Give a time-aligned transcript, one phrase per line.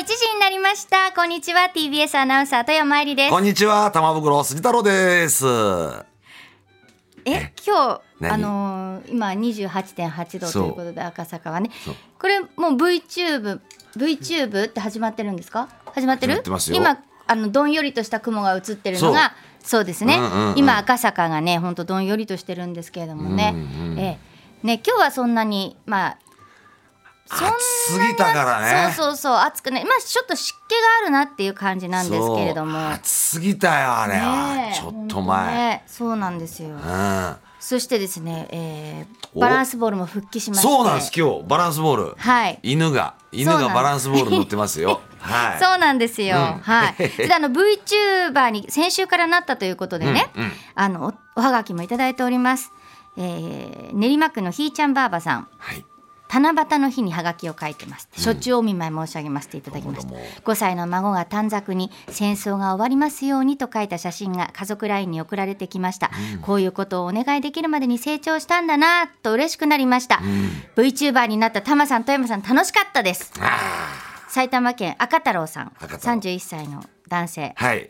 [0.00, 1.12] 1時になりました。
[1.12, 1.70] こんにちは。
[1.74, 3.38] TBS アナウンサー、富山愛理ですこ。
[3.38, 5.44] んにちは、玉袋筋太郎です。
[7.26, 8.32] え、今日、何？
[8.32, 11.70] あのー今28.8度そうということで、赤坂はね。
[12.18, 13.60] これ、もう VTube、
[13.94, 15.68] VTube って始まってるんですか？
[15.92, 16.32] 始まってる？
[16.32, 23.52] 始まってますよ今、あの、どんよりとした雲が映ってるのが、そうですね、うんうんうん今、赤坂がね、ほんとどんよりとしてるんですけれどもね。
[23.54, 24.18] うんうんえ
[24.64, 26.18] えね、今日はそんなに、まあ、
[27.30, 27.62] 暑
[27.92, 28.92] すぎたからね。
[28.94, 34.54] そうそうそう暑くねまあちょっと湿気があるなっていう感じなんですけれども暑すぎたよ、あれは。
[34.54, 35.54] ねえちょっと前。
[35.54, 37.36] ねそうなんですようん。
[37.60, 42.14] そしてですね、えーおバランスボールも復帰しましてそうなんです、今日、バランスボール。
[42.16, 45.00] はい犬が、犬がバランスボール乗ってますよ。
[45.20, 45.60] はい。
[45.62, 52.72] そうなんですよ、うんはいであの VTuber に先週からなったということでね、うんうんあのおおはがきもいただいております、
[53.16, 55.84] えー練馬区のひーちゃんばあばさんはい。
[56.32, 58.08] 七夕の日にハガキを書いてます。
[58.16, 60.24] しょっちゅうお見舞い申し上げますっていただきましたどうも。
[60.44, 66.10] 5歳の孫が短冊に戦争が終わりますようにと書いた写真が家族 LINE に送られてきました。
[66.42, 70.20] こういうことをお願いできるまでに成長したんだなと嬉しくなりました。
[70.76, 73.32] VTuber になったタマさん、富山さん楽しかったです。
[74.28, 77.52] 埼玉県赤太郎さん、赤太郎31歳の男性。
[77.56, 77.88] はい。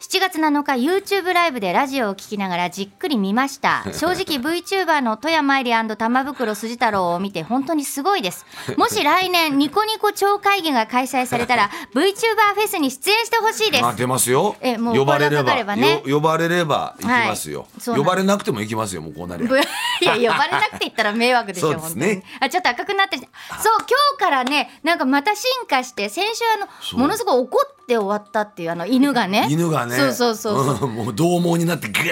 [0.00, 3.82] 7月7日 YouTube ライブでラジオを聞きながらじっくり見ました。
[3.92, 8.46] 正直 VTuber の富山えり玉袋筋太郎を見て本当にすごいです。
[8.78, 13.84] もし来年ニコニコ超会議が開催されたら VTuber フェスに出演してほしいです。
[13.84, 14.54] あ、出ますよ。
[14.60, 16.02] えもう呼ばれれ声がかかれば、ばね。
[16.06, 17.66] よ呼ばれれば行きますよ。
[17.84, 17.98] はい。
[17.98, 19.48] 呼ばれなくても行きますよ、もうこうなりい
[20.04, 22.22] や呼ばれなくて言ったら迷惑でしょそうですね。
[22.38, 29.96] あちょっと赤くなってそう今日からねなんかまた進化して先週あのものすごい怒って終わったっていうあの犬がね犬がね。
[29.96, 30.94] そうそうそうそう、うん。
[30.94, 32.10] もう獰猛になって、ぐーって。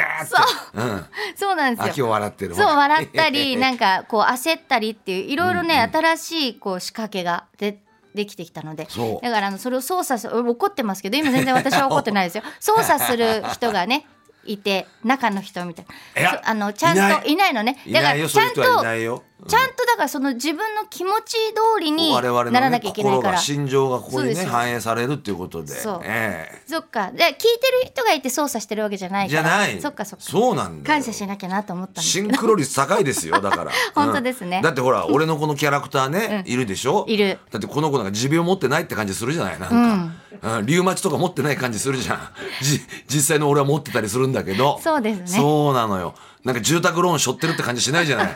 [0.74, 1.04] うん。
[1.36, 2.54] そうなんですよあ、今日笑ってる。
[2.54, 7.80] そう笑ったりななんかこう焦ったりっていういろいろね、新しいこう仕掛けがで
[8.16, 14.06] できてきたのでそうだからあのそれを操作す怒ってますけど今全然私は怒ってないですよ 操作する人がね
[14.44, 15.86] いて中の人みたい
[16.22, 19.22] なあのちゃんといないのねだからちゃんそういないよ。
[19.48, 22.20] ちゃんとだからその自分の気持ち通りにな
[22.60, 23.32] らなきゃいけないから。
[23.32, 25.74] 心が心情がここにね反映されるっていうことで。
[25.74, 26.00] そう。
[26.04, 27.12] えそっか。
[27.12, 27.42] で聞いてる
[27.86, 29.42] 人がいて操作してるわけじゃなえいから。
[29.42, 29.80] じゃない。
[29.80, 30.24] そっかそっか。
[30.24, 30.94] そうなんだよ。
[30.96, 33.72] 感謝しなきゃなと思ったシンクロ率高いですよだから。
[33.94, 34.56] 本当ですね。
[34.56, 37.04] うんだってほら俺のこのキャラクターね、いるでしょ？
[37.06, 37.38] いる。
[37.50, 42.20] だってこの子なんか持病持ってないって感じするじゃないなんか、うん、リウマチとか持ってない感じするじゃん。
[42.64, 44.80] じ実際の俺は持ってたりするんだけど。
[44.82, 45.26] そうですね。
[45.26, 46.14] そうなのよ。
[46.42, 48.34] なんか住宅ローン背負ってるって感じしないじゃない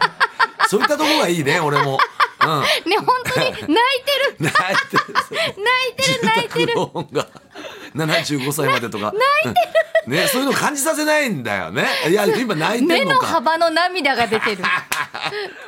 [0.71, 1.99] そういったところがいいね 俺も。
[2.43, 2.61] うん。
[2.91, 4.37] ね本当に 泣いてる。
[4.39, 5.15] 泣いてる。
[5.19, 6.67] 泣いてる泣いてる。
[6.67, 7.27] 住宅ローンが。
[7.97, 9.13] 75歳までとか。
[10.07, 10.13] うん。
[10.13, 11.89] ねそういうの感じさせないんだよね。
[12.09, 13.27] いや今泣いて目るのか。
[13.27, 14.63] の幅の涙が出てる。
[14.63, 14.69] ね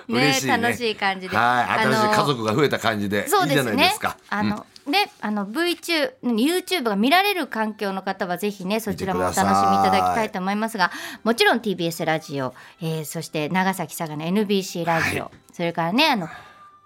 [0.08, 0.58] 嬉しいね。
[0.58, 1.36] 楽しい感じで。
[1.36, 1.84] はい。
[1.84, 4.10] 新しい家族が増えた感じでいいそうじゃないでですね。
[4.30, 10.92] あの、ね、あの V 中、YouTube が見られる環境の方はぜひね、そちらもお楽しみいただきたいと思いますが。
[11.24, 16.28] もちろん TBS ラジオ、えー、そして長崎佐賀の NBC ラジオ、それからね、あの。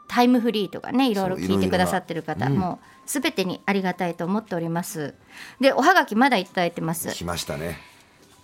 [0.09, 5.15] タイムフリーとかね、いろいろ聞いてくださってる方、もうすべてにありがたいと思っております。
[5.61, 7.11] で、おはがきまだいただいてます。
[7.11, 7.77] 来ましたね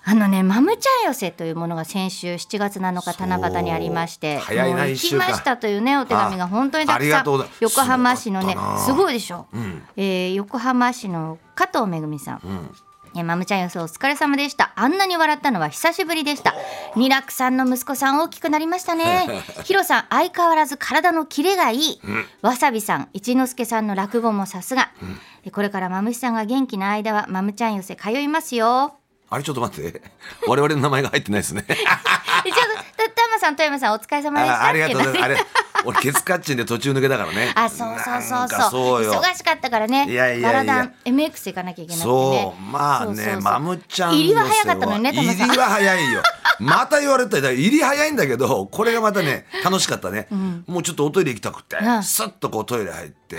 [0.05, 7.25] あのね、マムちゃん寄せというものが先週7月7日七夕にありまして、早いなもう行きましたというねお手紙が本当にたくさん。
[7.61, 9.83] 横浜市のねすごいでしょ、ん。
[9.97, 12.71] えー横浜市の加藤めぐみさん、ん。
[13.15, 14.73] えマムちゃん寄せお疲れ様でした。
[14.75, 16.55] あんなに笑ったのは久しぶりでした。
[16.97, 19.29] ニラクさんの息子さん大きくなりましたね。
[19.63, 22.01] ヒロさん相変わらず体のキレがいい、
[22.41, 24.91] わさびさん一之輔さんの落語もさすが、
[25.45, 28.97] えこれからマムシさんが元気な間はマムちゃん寄せ通いますよ
[29.33, 30.03] あれちょっと待って。
[30.47, 31.65] 我々の名前が入ってないですね。
[31.67, 31.95] えちょっと
[33.03, 34.63] たたまさん富山さんお疲れ様でした。
[34.63, 35.47] あありがとうございます。
[35.87, 37.51] 俺ケツカッチンで途中抜けたからね。
[37.55, 39.23] あそうそうそうそう。
[39.23, 40.07] 忙しかったからね。
[40.07, 40.93] いやいやいや。
[41.07, 42.45] MX 行かなきゃいけなくてね。
[42.45, 42.61] そう。
[42.61, 43.41] まあねそうそうそう。
[43.41, 46.23] マムちゃん入りは早かったのにね入りは早いよ。
[46.59, 50.29] また言われたら入り早いんだけどこれがまたね楽しかったね、
[50.67, 52.03] もうちょっとおトイレ行きたくて、うん。
[52.03, 53.37] さっとこうトイレ入って、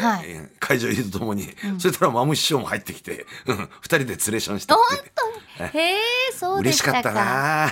[0.59, 1.47] 会場入りとともに、
[1.79, 4.73] そしたらマム師匠も入ってきて、うん、二人で連れションして
[5.59, 5.97] へえ
[6.35, 6.91] そうでしか。
[6.91, 7.71] 嬉しかったな。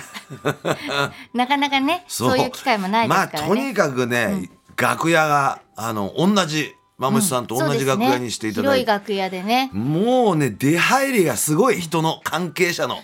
[1.34, 2.38] なかなかねそう。
[2.38, 9.70] いう機会もないですからね、まあとにかくね、楽屋があの同じマムシさんと同じ楽屋にしていただいて、そうですね、広い楽屋でね。
[9.72, 12.98] もうね出入りがすごい人の関係者の。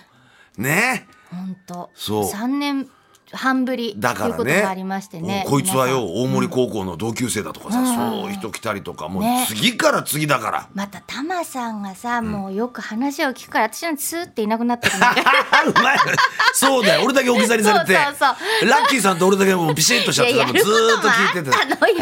[0.56, 1.06] ね。
[1.30, 1.90] 本当。
[1.94, 2.24] そう。
[2.24, 2.88] 3年
[3.32, 4.34] 半ぶりだからね。
[4.36, 5.44] こともありましてね。
[5.46, 9.44] おこいつはよ大森高校の同級生だとかさ、そういう人来たりとかもうね。
[9.48, 10.68] 次から次だから。
[10.74, 15.28] またタマさんがさ、もうよく話を聞くから私なんてスーっていなくなってるんだけど
[15.80, 15.98] うまい
[16.52, 17.94] そうだよ俺だけ置き去りされて。
[17.94, 18.14] そうそう
[18.60, 21.56] そラッキーさんと俺だけもうビシッとしちゃってたのずーっと聞いてて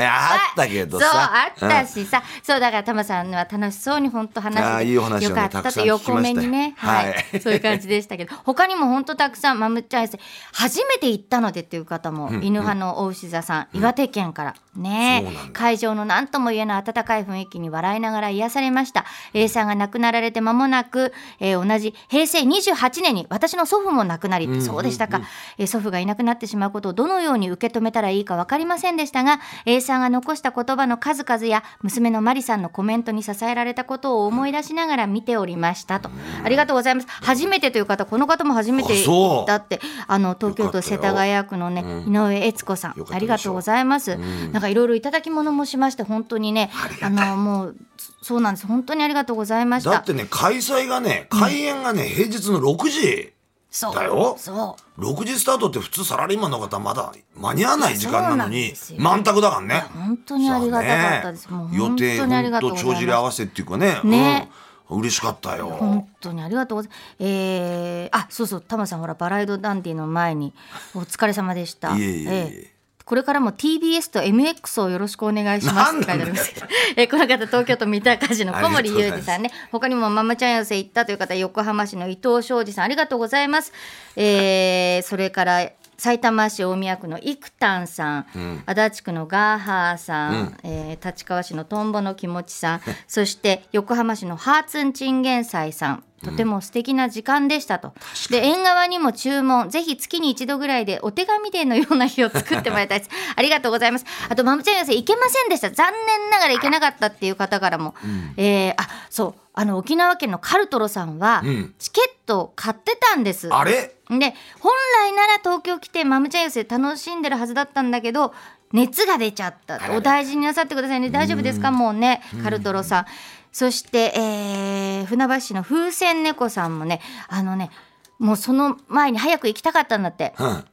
[0.06, 1.06] あったけどさ。
[1.06, 7.06] そうあったしさ、そうだからタマさんは楽しそうに本当話していいお話をねよかったって横目にね、はい。
[7.06, 7.40] はい。
[7.40, 8.34] そういう感じでしたけど。
[8.44, 10.19] 他にも本当たくさんマムちゃんです
[10.52, 19.04] 初めて行ったのでっていう方も、犬派の大牛座さん、岩手県からね会場の何とも言えない温かい雰囲気に笑いながら癒されました。
[19.34, 25.22] A さんが亡くなられて間もなく、えー同じ平成28年に私の祖父も亡くなり、そうでしたか、
[25.58, 36.10] えー祖父がいなくなってしまうことをどのように受け止めたらいいか分かりませんでしたが A さんが残した言葉の数々や娘のマリさんのコメントに支えられたことを思い出しながら見ておりましたと。
[36.44, 37.06] ありがとうございます。
[37.08, 39.04] 初めてという方この方も初めて
[39.46, 43.06] だってあの東京都世田谷区のね、井上悦子さん。
[43.11, 44.17] ありがとうございます、
[44.53, 46.70] なんかいろいろいただき物もしまして本当にね
[47.03, 47.76] あのもう
[48.23, 48.67] そうなんです。
[48.67, 49.91] 本当にありがとうございました。
[49.91, 53.32] だってね開催がね開演がね、平日の6時
[53.70, 53.94] そう。
[53.94, 54.37] だよ。
[54.38, 55.00] そう。
[55.00, 59.85] 6時スタートって普通サラリーマンの方まだ間に合わない時間なのに満タクだからね。
[59.94, 61.49] 本当にありがたかったです。
[61.50, 64.00] ね予定本当帳尻合わせっていうかね。
[64.02, 64.49] ね。
[64.50, 65.69] うん、嬉しかったよ。
[65.69, 67.00] 本当にありがとうございます。
[67.21, 70.53] えー、あ、そうそう、タマさんほらバラエドダンディの前に
[70.94, 71.97] お疲れ様でした。
[71.97, 72.29] いえいえいえ。
[72.29, 76.53] えーこれからも TBS と MX をよろしくお願いしますって書いてあります。
[76.97, 79.53] えーこの方東京都三鷹市の小森裕二さんね。
[79.71, 83.73] 他にもママちゃん寄せ行ったという方横浜市の伊藤昌司さんありがとうございます、
[84.17, 88.26] えーそれから埼玉市大宮区の生丹さん、
[88.66, 96.04] 足立区のガーハーさん、えー立川市のトンボの気持ちさん そして横浜市のハーツンチンゲンサイさん。
[96.25, 97.93] とても素敵な時間でしたと、
[98.31, 99.69] で縁側にも注文。
[99.69, 103.10] ぜひ月に一度ぐらいでお手紙デーのような日を作ってもらいたいです。
[103.37, 104.06] ありがとうございます。
[104.28, 105.70] あとマムちゃん寄せ行けませんでした。
[105.70, 107.94] 残念ながら行けなかったっていう方からも、
[108.38, 109.40] えーあそう。
[109.52, 111.75] あの沖縄県のカルトロさんは、ん。
[111.78, 113.49] チケットを買ってたんです。
[113.52, 113.95] あれ？
[114.08, 114.73] で本
[115.03, 118.32] 来なら東京来てマムちゃん寄せ楽しんでるはずだったんだけど
[118.73, 119.81] 熱が出ちゃった。
[119.97, 121.11] お大事になさってくださいね。
[121.11, 121.70] 大丈夫ですか？
[121.70, 123.06] もうねカルトロさん。
[123.53, 127.70] そして、えー船橋市の風船猫さんもねあのね
[128.19, 130.35] もうその前に早く行きたかったんだって。
[130.38, 130.47] うん。
[130.47, 130.64] はい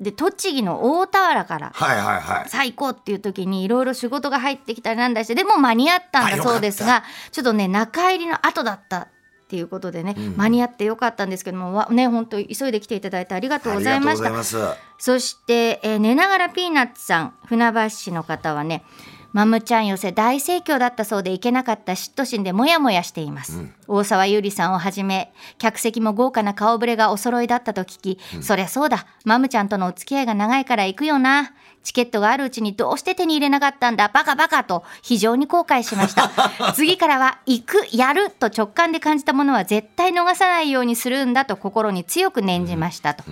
[0.00, 9.06] で栃木の大田原からはいはい最高っていう時にいろいろ仕事が入ってきたりなんだしてでも間に合ったんだそうですがちょっとね中入りの後だった
[9.44, 14.76] っていうことでね、間に合ってよかったんですけどもわね本当急いで来ていただいてありがとうございました。
[14.98, 18.84] そして、えー寝ながらピーナッツさん船橋市の方はね
[19.32, 31.52] マムちゃん寄せ大盛況だったそうで行けなかった嫉妬心でモヤモヤしています、大沢優里さんをはじめ客席も豪華な顔ぶれがお揃いだったと聞き、そりゃそうだマムちゃんとのお付き合いが長いから行くよな
[31.84, 34.08] チケットがあるうちにどうして手に入れなかったんだ？
[34.08, 36.30] バカバカと非常に後悔しました。
[36.74, 43.22] 次からは行くやると直感で感じたものは絶対逃さないようにするんだと心に強く念じましたと、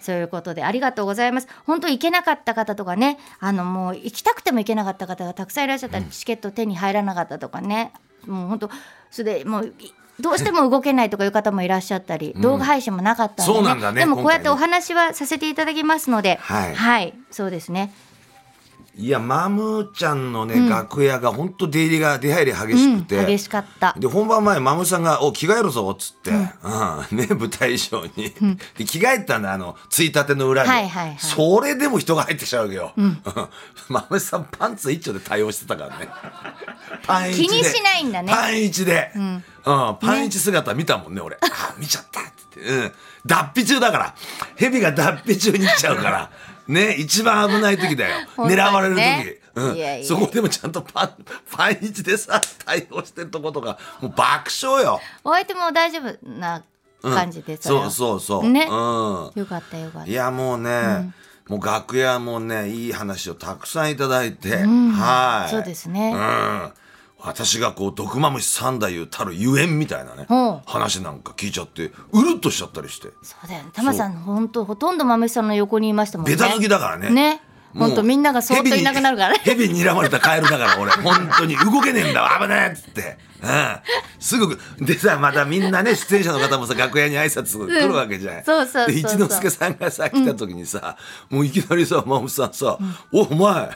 [0.00, 1.48] そういうことでありがとうございます。
[1.66, 7.92] 本当行けなかった方とかね、あのもう行きたくても行けなかった方がたくさんいらっしゃったり、チケット手に入らなかったとかね、
[8.26, 8.70] もう本当
[9.10, 16.36] それでもういどうしても動けないとかいう方もいらっしゃったり、動画配信もなかったんで、ねでもこうやってお話はさせていただきますので、
[16.74, 17.14] はい。
[17.30, 17.92] そうですね。
[18.96, 23.94] いやマムちゃんのね、楽屋が本当出入りが出入り激しくて、うん激しかった。
[23.98, 27.16] で本番前マムさんが「お着替えるぞ」っつって、うん。
[27.16, 28.34] ね、舞台衣装に、
[28.76, 31.18] で着替えたんだあのついたての裏に、はいはいはい。
[31.18, 32.92] それでも人が入ってきちゃうわけよ、
[33.88, 36.08] マムさんパンツ一丁で対応してたからね。
[37.06, 37.48] パン一で。
[37.48, 38.32] 気にしないんだね。
[38.32, 39.44] パン一で、うん。
[39.64, 41.36] パン一姿見たもんね俺。
[41.40, 42.92] あ見ちゃったって、うん、
[43.24, 44.14] 脱皮中だから。
[44.56, 46.30] 蛇が脱皮中に行っちゃうから
[46.70, 49.40] ね一番危ない時だよ、 狙われる時。
[49.52, 50.06] うん、いやいや。
[50.06, 56.62] そこでもちゃんとパンパン一でさ対応してるとことかもう爆笑よ、お相手も大丈夫な
[57.02, 57.60] うん感じで、れは。
[57.62, 58.68] そうそうそう、ね。
[58.70, 60.10] うん、よかったよかった。
[60.10, 60.12] い。
[60.12, 61.12] やもうね、
[61.48, 65.50] もう楽屋もねいい話をたくさんいただいて、はい。
[65.50, 66.12] そうですね。
[66.14, 66.72] うん
[67.22, 70.26] 私がこう毒マムシ三太夫たるゆえんみたいなね
[70.66, 73.08] 話なんか聞いちゃってうるっとしちゃったりして。
[73.22, 73.70] そうだよね。
[73.72, 76.34] タマさん本当ほとんど豆さんの横にいましたもんね。
[76.34, 77.10] ベタ好きだからね。
[77.10, 77.42] ね。
[77.74, 79.34] 本当みんながそーっといなくなるから。
[79.34, 79.40] ね。
[79.44, 80.90] 蛇に睨まれたカエルだから俺。
[81.02, 82.38] 本当に動けねえんだわ。
[82.40, 83.18] 危ねえっつって。
[83.42, 83.48] うん、
[84.18, 88.86] すぐでさまたみんなね出演者の方もさ楽屋に挨拶来るわけじゃん、そうそうそうそう。
[88.94, 90.96] で一之輔さんがさ来た時にさ、
[91.30, 92.78] もういきなりさ真虫さんさ
[93.12, 93.70] 「おお前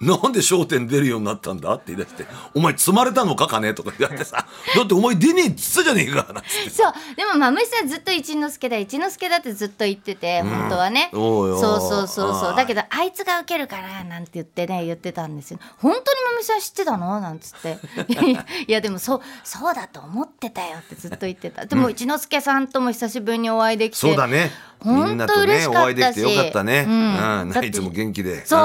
[0.00, 4.46] なんで『笑点』出るようになったんだ?」って言い出して「お前積まれたのか金?」とか言われてさ
[4.76, 6.70] 「だってお前出ねえっつったじゃねえか」なんつって。
[6.70, 6.92] そう。
[7.16, 11.08] でもまむしさんずっと一之輔だ一之輔だってずっと言ってて、本当はね。
[11.12, 12.56] そうそうそうそう。
[12.56, 15.58] だけどあいつが受けるからなんて言ってね言ってたんですよ。
[15.78, 17.20] 本当にまむしさん知ってたの？
[17.20, 17.78] なんつって。
[18.66, 21.66] いやでもそうそうだと思ってたよってずっと言ってた。
[21.66, 24.50] でも、一之輔さんとも久しぶりにお会いできてそうだね。
[24.84, 25.82] みほんとんなとね嬉しかったし。
[25.82, 26.84] お会いできてよかったね。
[26.86, 27.48] ううん。
[27.48, 28.44] ん、だっていつも元気で。
[28.44, 28.56] そ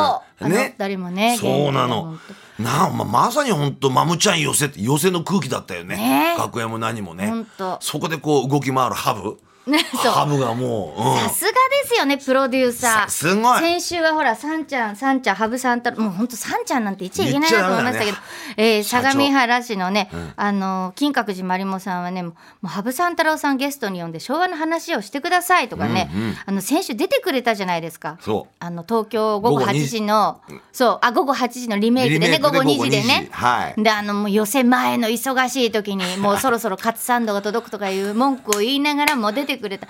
[0.41, 0.51] う、うん。
[0.53, 2.17] あの二人もねそうなの。
[2.59, 5.95] なあ、ままさに本当マムちゃん寄せ寄せの空気だったよね。
[5.95, 7.45] ね楽屋も何もね。
[7.79, 9.38] そこでこう動き回るハブ。
[10.09, 11.01] ハブがもう。
[11.01, 11.17] うん。
[11.19, 12.91] さすがですよねプロデューサー。
[13.05, 13.59] さすごい。
[13.59, 18.17] 先週はほらさんちゃんさんちゃん羽生さんたもう本当さんちゃんなんて言っちゃいけないなと思いましたけど、
[18.57, 26.09] えー相模原市のね、あの金閣寺まりもさんはねもう羽生さん太郎さんゲストに呼んで昭和の話をしてくださいとかね、
[26.45, 28.17] あの先週出てくれたじゃないですか。
[28.21, 28.55] そう。
[28.59, 29.99] あの東京午後午後8時。
[30.01, 33.29] のそうあ午後8時のリメイクでね午後2時でね。
[33.31, 33.45] 2時。
[33.45, 33.83] はい。
[33.83, 39.87] であのもう寄せ前の忙しい時にもうそろそろカツサンドが届くとかいう文句を言いながらも出てくれた。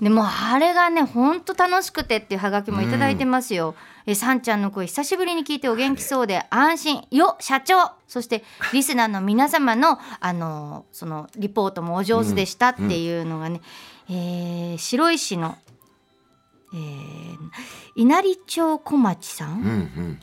[0.00, 3.74] でもうあれがねほんと楽しくてっていうハガキもいただいてますよ。
[4.06, 7.06] えさんちゃんの声久しぶりに聞いてお元気そうで安心。
[7.10, 7.92] よ社長。
[8.08, 8.42] そして
[8.72, 13.60] リスナーの皆様の あのそのリポートもお上手でしたっていうのがね、
[14.08, 15.58] えー白石の、
[16.72, 17.38] えー
[17.96, 19.70] 稲荷町小町さん、うんうんう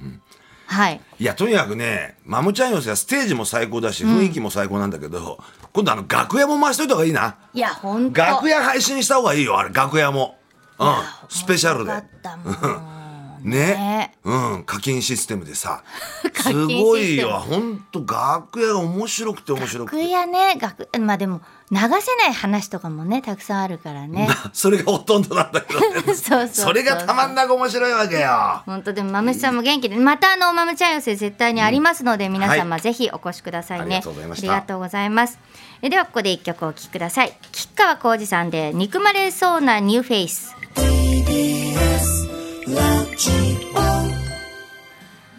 [0.05, 0.21] ん。
[0.65, 1.01] はい。
[1.19, 5.37] いやとにかくねマムちゃん寄せはステージも最高だし雰囲気も最高なんだけど、
[5.77, 7.35] 今度あの楽屋も回しといた方がいいな。
[7.53, 10.35] いやほんと楽屋配信した方がいいよあれ楽屋も。
[10.79, 10.87] うん。
[11.29, 11.91] スペシャルで。
[13.43, 13.75] ね。
[13.75, 14.13] ね。
[14.23, 14.63] うん。
[14.63, 15.83] 課金システムでさ。
[16.33, 17.29] 課すごいよ。
[17.47, 24.27] 本当楽屋が面白くて面白く楽て屋ね楽まあでも流せない話とかもねたくさんあるからね。
[24.53, 26.01] それがほとんどなんだけどね。
[26.05, 28.63] そうそうそうそれがたまんなく面白いわけよ。
[28.65, 29.95] 本当でもまむしさんも元気で。
[29.95, 33.85] またあのまむちゃん寄せ絶対にありますので、皆様はぜひお越しくださいね。
[33.85, 34.47] ありがとうございました。
[34.51, 35.37] ありがとうございます
[35.81, 37.37] えではここで一曲お聴きください。
[37.51, 40.55] 吉川晃司さんで憎まれそうなニューフェイス。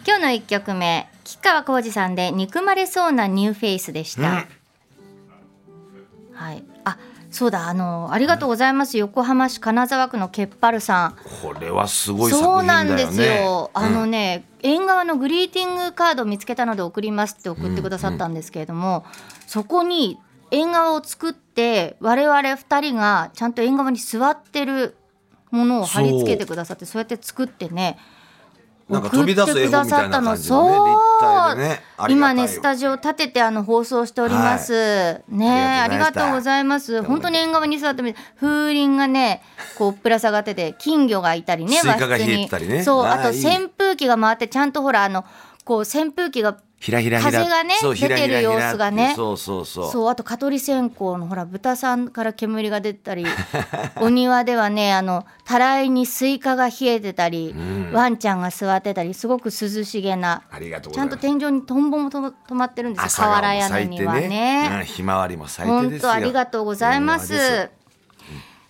[0.07, 4.47] 今日の一曲目吉川晃司さんで憎まれそうなニューフェイスでした、
[6.33, 6.63] はい。
[6.85, 6.97] あ
[7.29, 11.15] そうだあのありがとうございます、横浜市金沢区のケッパルさん。
[11.41, 12.89] これはすごい作そう品だよね。
[12.89, 13.71] なんですよ。
[13.73, 19.05] あのね、縁側のグリーティングカードを見つけたので送りますって送ってくださったんですけれども、
[19.45, 20.17] そこに
[20.51, 24.95] 縁側を作って我々二人がちゃんと縁側に座ってる
[25.51, 27.01] ものを貼り付けてくださってそう。
[27.01, 27.97] やって作ってね
[28.87, 31.79] なんか飛び出す絵本みたいな感じのね
[32.09, 37.03] 今ねスタジオ立ててあの放送しております、ねあありがとうごございます。
[37.03, 39.43] 本当に縁側に座ってみて風鈴がね
[39.77, 42.49] こうぶら下がってて金魚がいたりね和室に。
[42.69, 43.57] ねそうあとあーいい。
[43.57, 45.23] 扇風機が回ってちゃんとほらあの
[45.65, 47.31] こう扇風機がひらひらひら。
[47.31, 49.13] 風がね出てる様子がね。
[49.15, 49.91] そうそうそう。
[49.91, 53.25] そうあと蚊取り線香のほら豚さんから煙が出たり
[53.99, 57.53] お庭ではねあのたらいにスイカが冷えてたり、
[57.91, 64.27] ワンちゃんが座ってたりすごく涼しげなありがとうございちゃんと天井にトンボもと止まってるんです瓦屋根にはね。
[64.29, 66.06] ねうんひまわりも咲いてんですよ。
[66.06, 67.69] 本当ありがとうございます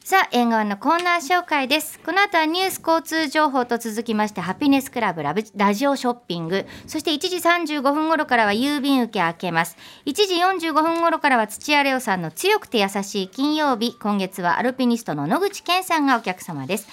[0.10, 2.00] さあ縁側のコーナー紹介です。
[2.00, 6.66] この後はニュース交通情報と続きましてハピネスクラブラブラジオショッピング。
[6.88, 9.78] そして1時35分頃からは郵便受け開けます。
[10.08, 13.96] 1時45分頃からは土屋レオさんの強くて優しい金曜日。
[14.00, 16.88] 今月はアルピニストの野口健さんがお客様です。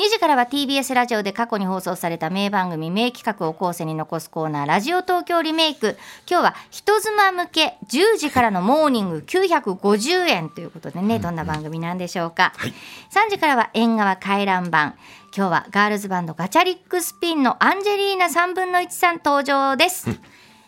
[0.00, 5.98] 2時からは TBS ラジオで過去に放送された名番組名企画を後世に残すコーナーラジオ東京リメイク。
[6.26, 12.70] 今日は人妻向け10時からのモーニング 950円ということでねどんな番組なんでしょうか、はい。
[12.70, 14.94] 3時からは縁側回覧版。
[15.36, 20.08] 今日はガールズバンドガチャリックスピンのアンジェリーナ3分の1さん登場です。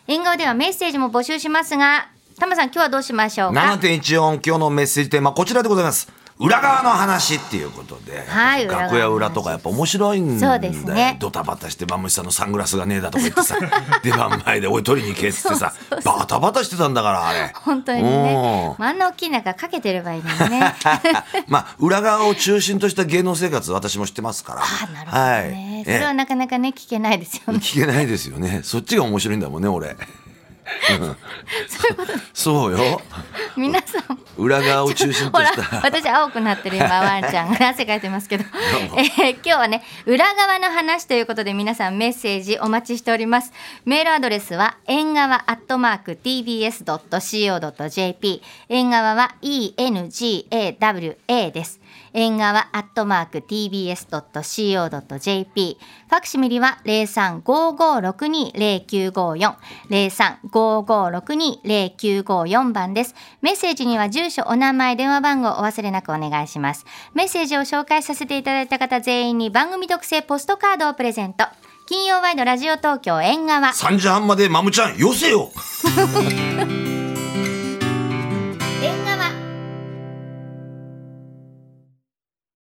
[0.07, 2.07] 縁側ではメッセージも募集しますが
[2.39, 10.53] タマさん今日はどうしましょうか？7.1音今日のメッセージテーマこちらでございます裏側の話っていうことで、はい楽屋裏とかやっぱ面白いんだよ。
[10.53, 11.17] そうですね。
[11.19, 13.57] ドタバタしてマムシさんのサングラスがねえだとか言ってさ
[14.03, 15.73] 出番前でおい取りに行けっつってさ
[16.03, 17.51] バタバタしてたんだからあれ。
[17.55, 18.75] 本当にね。
[18.77, 18.85] うん。
[18.85, 20.75] あんな大きい中かけてればいいのにね。
[21.47, 24.61] まあ裏側を中心とした芸能生活私もしてますから。
[24.61, 25.93] あなるほどね、はい。
[25.93, 27.59] それはなかなかね聞けないですよね。
[27.59, 28.61] 聞けないですよね。
[28.63, 29.95] そっちが面白いんだもんね俺
[32.33, 33.01] そうよ。
[33.55, 34.03] 皆さん。
[34.37, 35.61] 裏側を中心とした。
[35.85, 38.45] 私青くなってる今ワンちゃんが汗かいてますけど、
[38.97, 43.51] えー今日はね裏側の話ということで皆さんメッセージお待ちしております。
[43.85, 51.79] メールアドレスは縁側アットマーク tbs.co.jp 縁側は engawa です
[52.13, 55.77] 縁側アットマーク tbs.co.jp
[56.09, 59.55] ファクシミリは0355620954
[59.89, 63.15] 0355620954番です。
[63.41, 66.85] メッセージには住所お名前電話番号お忘れなくお願いします。
[67.13, 71.45] メッセージを紹介させていただいた方全員に番組特製ポストカードをプレゼント。
[71.85, 75.51] 金曜ワイドラジオ東京縁側3時半までマムちゃんよせよ。